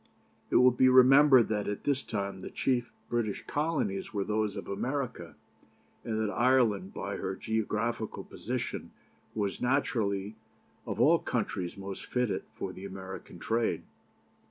[0.49, 4.67] It will be remembered that at this time the chief British Colonies were those of
[4.67, 5.35] America,
[6.03, 8.89] and that Ireland, by her geographical position,
[9.35, 10.37] was naturally
[10.87, 13.83] of all countries most fitted for the American trade.